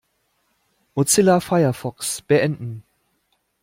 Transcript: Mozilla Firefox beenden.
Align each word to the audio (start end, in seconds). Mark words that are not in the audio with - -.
Mozilla 0.95 1.39
Firefox 1.39 2.23
beenden. 2.23 2.83